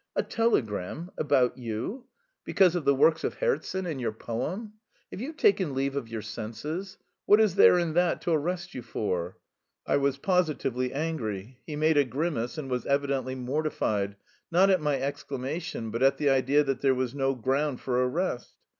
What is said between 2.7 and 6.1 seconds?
of the works of Herzen and your poem? Have you taken leave of